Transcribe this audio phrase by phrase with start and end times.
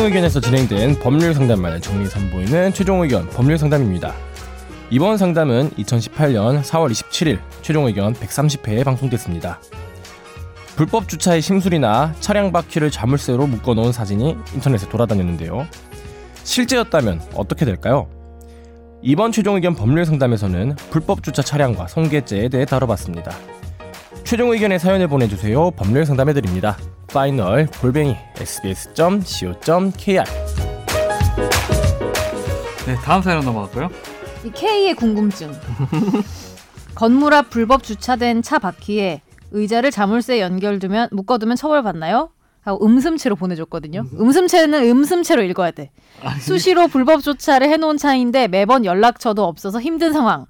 [0.00, 4.14] 최종 의견에서 진행된 법률 상담만을 정리 선보이는 최종 의견 법률 상담입니다.
[4.88, 9.60] 이번 상담은 2018년 4월 27일 최종 의견 130회에 방송됐습니다.
[10.74, 15.66] 불법 주차의 심술이나 차량 바퀴를 자물쇠로 묶어놓은 사진이 인터넷에 돌아다녔는데요.
[16.44, 18.08] 실제였다면 어떻게 될까요?
[19.02, 23.32] 이번 최종 의견 법률 상담에서는 불법 주차 차량과 손괴죄에 대해 다뤄봤습니다.
[24.24, 25.72] 최종 의견의 사연을 보내주세요.
[25.72, 26.78] 법률 상담해드립니다.
[27.12, 30.24] 파이널 골뱅이 sbs.co.kr
[32.86, 33.88] 네, 다음 사연 넘어갈까요?
[34.44, 35.52] 이 K의 궁금증.
[36.94, 39.20] 건물 앞 불법 주차된 차 바퀴에
[39.52, 42.30] 의자를 자물쇠 연결두면 묶어두면 처벌받나요?
[42.62, 44.04] 하고 음슴체로 보내줬거든요.
[44.18, 45.90] 음슴체는 음슴체로 읽어야 돼.
[46.40, 50.46] 수시로 불법 주차를 해놓은 차인데 매번 연락처도 없어서 힘든 상황.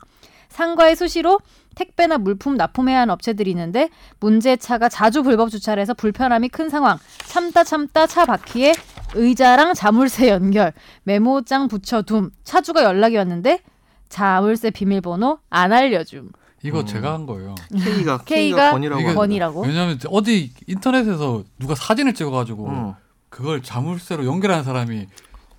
[0.54, 1.40] 상가에 수시로
[1.74, 6.98] 택배나 물품 납품해야 하는 업체들이 있는데 문제 차가 자주 불법 주차를 해서 불편함이 큰 상황.
[7.26, 8.74] 참다 참다 차 바퀴에
[9.15, 10.73] 의자랑 자물쇠 연결,
[11.04, 12.30] 메모장 붙여둠.
[12.45, 13.60] 차주가 연락이 왔는데
[14.09, 16.30] 자물쇠 비밀번호 안 알려줌.
[16.62, 16.87] 이거 음.
[16.87, 17.54] 제가 한 거예요.
[17.73, 19.15] K가 K가 K가 권이라고 이게 합니다.
[19.15, 19.62] 번이라고.
[19.62, 22.93] 왜냐하면 어디 인터넷에서 누가 사진을 찍어가지고 음.
[23.30, 25.06] 그걸 자물쇠로 연결하는 사람이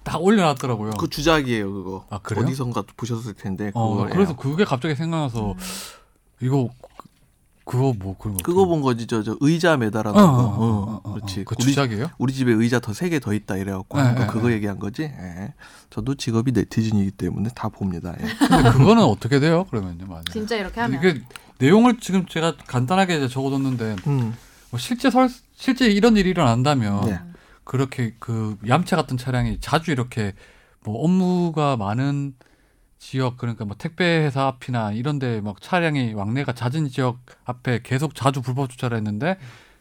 [0.04, 0.92] 딱 올려놨더라고요.
[1.00, 2.06] 그 주작이에요 그거.
[2.10, 2.44] 아, 그래요?
[2.46, 4.08] 어디선가 보셨을 텐데 어.
[4.12, 5.56] 그래서 그게 갑자기 생각나서
[6.42, 6.92] 이거 그-
[7.64, 10.42] 그거 뭐 그런 거 그거 본 거지 저, 저 의자 매달아 어, 놓은 어, 거.
[10.42, 11.46] 어, 어, 어, 어, 그렇지.
[11.46, 12.08] 그 우리, 주작이에요?
[12.18, 14.56] 우리 집에 의자 더 세 개 더 있다 이래갖고 네, 네, 그거 네.
[14.56, 15.04] 얘기한 거지.
[15.04, 15.54] 예.
[15.92, 18.14] 저도 직업이 네티즌이기 때문에 다 봅니다.
[18.20, 18.26] 예.
[18.48, 19.66] 근데 그거는 어떻게 돼요?
[19.70, 21.00] 그러면요, 만약 진짜 이렇게 하면.
[21.00, 21.22] 이게
[21.60, 24.34] 내용을 지금 제가 간단하게 이제 적어뒀는데 음.
[24.72, 27.20] 뭐 실제 설 실제 이런 일이 일어난다면 네.
[27.76, 30.34] 그렇게 그 얌체 같은 차량이 자주 이렇게
[30.84, 32.34] 뭐 업무가 많은
[33.00, 38.42] 지역 그러니까 뭐 택배 회사 앞이나 이런데 막 차량이 왕래가 잦은 지역 앞에 계속 자주
[38.42, 39.38] 불법 주차를 했는데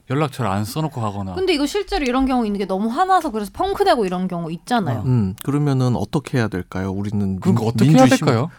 [0.08, 3.82] 연락처를 안 써놓고 가거나 근데 이거 실제로 이런 경우 있는 게 너무 화나서 그래서 펑크
[3.82, 5.02] 내고 이런 경우 있잖아요.
[5.06, 5.34] 음.
[5.42, 6.92] 그러면은 어떻게 해야 될까요?
[6.92, 8.50] 우리는 그러니까 민- 어떻게 해야 민주심- 될까요?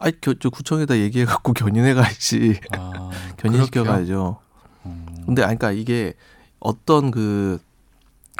[0.00, 2.58] 아이 겨, 저 구청에다 얘기해 갖고 견인해 가야지.
[2.76, 3.84] 아, 견인시켜?
[3.84, 4.38] 가야죠.
[4.86, 5.06] 음.
[5.26, 6.14] 근데 아니 그러니까 이게
[6.58, 7.60] 어떤 그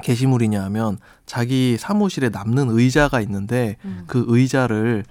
[0.03, 4.05] 게시물이냐 하면 자기 사무실에 남는 의자가 있는데 음.
[4.06, 5.05] 그 의자를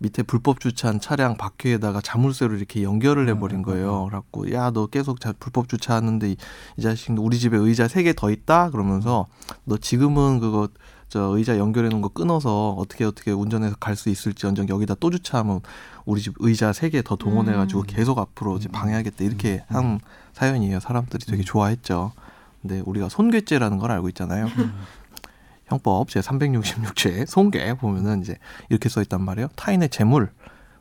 [0.00, 4.04] 밑에 불법 주차한 차량 바퀴에다가 자물쇠로 이렇게 연결을 해버린 음, 음, 거예요.
[4.04, 6.36] 그래갖고 야 너 계속 자, 불법 주차하는데 이,
[6.76, 9.26] 이 자식 우리 집에 의자 세 개 더 있다 그러면서
[9.64, 10.68] 너 지금은 그거
[11.08, 15.10] 저 의자 연결해 놓은 거 끊어서 어떻게 어떻게 운전해서 갈 수 있을지 언정 여기다 또
[15.10, 15.62] 주차하면
[16.04, 17.84] 우리 집 의자 세 개 더 동원해가지고 음.
[17.88, 20.00] 계속 앞으로 이제 음, 방해하겠다 이렇게 음, 한
[20.32, 20.78] 사연이에요.
[20.78, 21.44] 사람들이 되게 음.
[21.44, 22.12] 좋아했죠.
[22.62, 24.46] 근데 우리가 손괴죄라는 걸 알고 있잖아요.
[24.46, 24.74] 음.
[25.66, 28.36] 형법 제 366죄 손괴 보면은 이제
[28.70, 29.48] 이렇게 써 있단 말이에요.
[29.54, 30.30] 타인의 재물,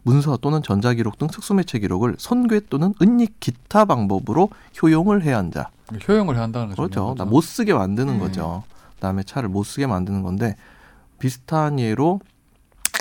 [0.04, 4.50] 문서 또는 전자기록 등 특수매체 기록을 손괴 또는 은닉 기타 방법으로
[4.82, 5.70] 효용을 해야 한 자.
[6.08, 6.76] 효용을 해야 한다는 거죠.
[6.82, 7.16] 그렇죠.
[7.18, 8.20] 나 못 쓰게 만드는 음.
[8.20, 8.64] 거죠.
[9.02, 10.56] 남의 차를 못 쓰게 만드는 건데
[11.20, 12.22] 비슷한 예로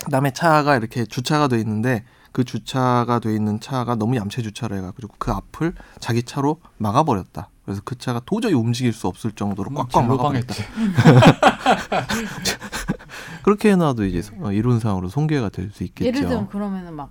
[0.09, 2.03] 남의 차가 이렇게 주차가 돼 있는데
[2.37, 7.49] 그 주차가 돼 있는 차가 너무 얌체 주차를 해가지고 그 앞을 자기 차로 막아버렸다.
[7.65, 10.53] 그래서 그 차가 도저히 움직일 수 없을 정도로 꽉꽉 막아버렸다.
[13.41, 16.05] 그렇게 해놔도 이제 어, 이론상으로 손괴가 될 수 있겠죠.
[16.07, 17.09] 예를 들면 그러면은 막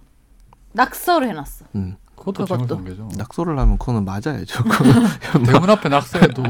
[0.75, 1.65] 낙서를 해놨어.
[1.75, 2.69] 음, 그것도 그것도.
[2.69, 3.09] 재물손괴죠.
[3.19, 4.63] 낙서를 하면 그거는 맞아야죠.
[4.63, 5.09] 그거는
[5.45, 6.45] 대문 앞에 낙서해도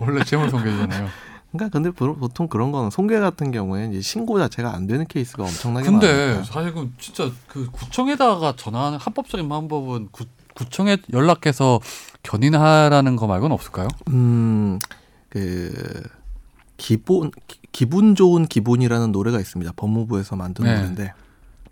[0.00, 1.08] 원래 재물손괴잖아요.
[1.52, 5.44] 그러니까 근데 보- 보통 그런 거는 손괴 같은 경우에 이제 신고 자체가 안 되는 케이스가
[5.44, 6.44] 엄청나게 근데 많아요.
[6.44, 11.80] 사실 그 진짜 그 구청에다가 전화하는 합법적인 방법은 구, 구청에 연락해서
[12.22, 13.88] 견인하라는 거 말고는 없을까요?
[14.08, 14.78] 음,
[15.30, 16.02] 그
[16.76, 19.72] 기본 기- 기분 좋은 기본이라는 노래가 있습니다.
[19.76, 20.74] 법무부에서 만든 네.
[20.74, 21.12] 노래인데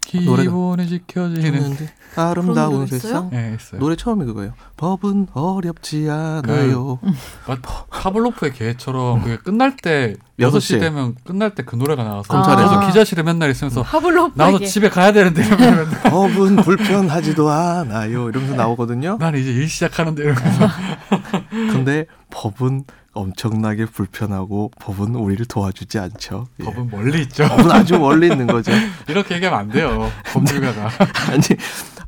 [0.06, 1.76] 기본이 지켜지는
[2.16, 2.86] 아름다운?
[2.86, 3.78] 세상 네, 있어요.
[3.80, 4.52] 노래 처음이 그거예요.
[4.76, 6.98] 법은 어렵지 않아요.
[7.46, 7.58] 막
[7.90, 10.78] 파블로프의 개처럼 그게 끝날 때 여섯 6시 시에.
[10.78, 12.68] 되면 끝날 때 그 노래가 나와서 검찰에서.
[12.74, 18.28] 저도 기자실에 맨날 있으면서 하블로 나도 집에 가야 되는데 이러면 법은 불편하지도 않아요.
[18.28, 19.16] 이러면서 나오거든요.
[19.18, 20.68] 난 이제 일 시작하는데 이러면서
[21.72, 26.46] 근데 법은 엄청나게 불편하고 법은 우리를 도와주지 않죠.
[26.60, 26.64] 예.
[26.64, 27.48] 법은 멀리 있죠.
[27.48, 28.72] 법은 아주 멀리 있는 거죠.
[29.08, 30.10] 이렇게 얘기하면 안 돼요.
[30.26, 30.90] 법률가가.
[31.32, 31.40] 아니,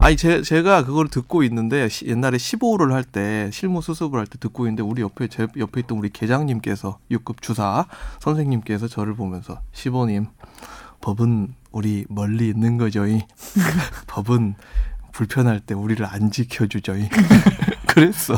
[0.00, 4.38] 아니 제, 제가 그걸 듣고 있는데 시- 옛날에 15호를 할 때 실무 수습을 할 때
[4.38, 7.86] 듣고 있는데 우리 옆에 제 옆에 있던 우리 계장님께서 6급 주사
[8.20, 10.26] 선생님께서 저를 보면서 15님
[11.00, 13.22] 법은 우리 멀리 있는 거죠이
[14.08, 14.56] 법은
[15.12, 17.08] 불편할 때 우리를 안 지켜주죠이
[17.86, 18.36] 그랬어.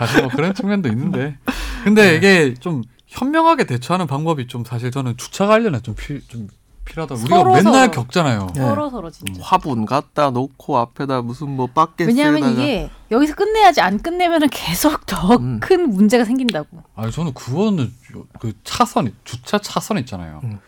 [0.00, 1.36] 사실 뭐 그런 측면도 있는데.
[1.84, 6.48] 근데 이게 좀 현명하게 대처하는 방법이 좀 사실 저는 주차 관련해 좀, 필, 좀
[6.86, 7.16] 필요하다.
[7.16, 7.90] 서로 우리가 맨날 서로.
[7.90, 8.46] 겪잖아요.
[8.54, 8.60] 네.
[8.62, 9.40] 서로 서로 진짜.
[9.42, 15.36] 화분 갖다 놓고 앞에다 무슨 뭐 바켓에다가 왜냐하면 이게 여기서 끝내야지 안 끝내면은 계속 더
[15.36, 15.60] 음.
[15.60, 16.82] 큰 문제가 생긴다고.
[16.96, 17.92] 아니 저는 그거는
[18.40, 20.40] 그 차선 주차 차선 있잖아요.
[20.44, 20.58] 음.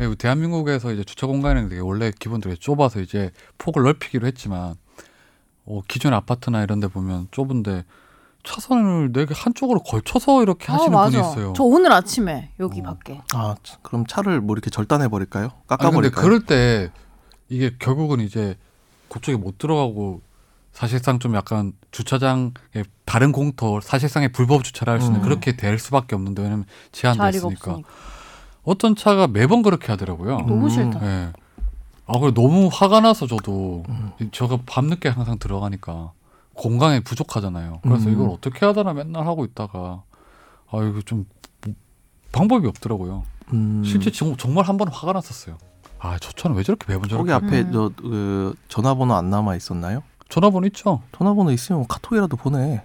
[0.00, 4.74] 예, 대한민국에서 이제 주차 공간이 되게 원래 기본적으로 좁아서 이제 폭을 넓히기로 했지만
[5.64, 7.84] 어, 기존 아파트나 이런 데 보면 좁은데
[8.44, 11.16] 차선을 내게 한쪽으로 걸쳐서 이렇게 하시는 아, 분이.
[11.18, 11.52] 있어요.
[11.56, 12.84] 저 오늘 아침에 여기 어.
[12.84, 13.20] 밖에.
[13.34, 15.44] 아 참, 그럼 차를 뭐 이렇게 절단해 버릴까요?
[15.44, 16.24] 아니, 근데 깎아 버릴까요?
[16.24, 16.90] 그럴 때
[17.48, 18.56] 이게 결국은 이제
[19.08, 20.20] 그쪽에 못 들어가고
[20.72, 22.52] 사실상 좀 약간 주차장에
[23.04, 25.24] 다른 공터 사실상의 불법 주차를 할 수 있는 음.
[25.24, 27.88] 그렇게 될 수밖에 없는데 왜냐면 제한돼 있으니까 없으니까.
[28.62, 30.38] 어떤 차가 매번 그렇게 하더라고요.
[30.40, 30.68] 너무 음.
[30.68, 31.00] 싫다.
[31.06, 31.32] 예.
[32.06, 34.12] 아, 그래 너무 화가 나서 저도 음.
[34.30, 36.12] 제가 밤늦게 항상 들어가니까
[36.58, 37.80] 공간이 부족하잖아요.
[37.82, 38.12] 그래서 음.
[38.12, 40.02] 이걸 어떻게 하다나 맨날 하고 있다가
[40.70, 41.24] 아 이거 좀
[42.32, 43.22] 방법이 없더라고요.
[43.52, 45.56] 음, 실제 정- 정말 한 번 화가 났었어요.
[46.00, 47.72] 아, 저 차는 왜 저렇게 매번 저렇게 거기 앞에 음.
[47.72, 50.02] 저 그 전화번호 안 남아 있었나요?
[50.28, 51.00] 전화번호 있죠?
[51.16, 52.84] 전화번호 있으면 카톡이라도 보내.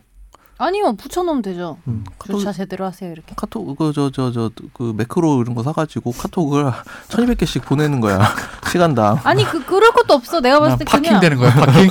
[0.58, 1.78] 아니요 붙여놓으면 되죠.
[1.88, 3.34] 음, 카톡 주차 제대로 하세요 이렇게.
[3.36, 6.72] 카톡 그저 저 저 그 매크로 이런 거 사가지고 카톡을
[7.10, 8.20] 1200개씩 보내는 거야
[8.72, 9.20] 시간당.
[9.24, 10.40] 아니 그 그럴 것도 없어.
[10.42, 11.90] 내가 봤을 그냥 때 파킹 그냥 되는 거예요, 파킹?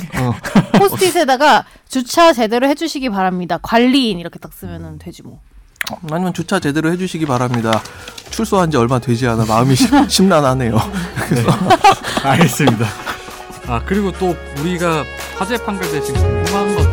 [0.79, 3.59] 포스트잇에다가 주차 제대로 해주시기 바랍니다.
[3.61, 5.39] 관리인 이렇게 딱 쓰면은 되지 뭐.
[6.11, 7.81] 아니면 주차 제대로 해주시기 바랍니다.
[8.31, 10.77] 출소한 지 얼마 되지 않아 마음이 심, 심란하네요.
[12.23, 12.85] 알겠습니다.
[13.67, 15.03] 아, 그리고 또 우리가
[15.37, 16.92] 화재 판결 대신 궁금한 것